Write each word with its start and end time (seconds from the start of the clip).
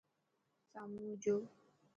سامون 0.71 1.09
جو 1.21 1.35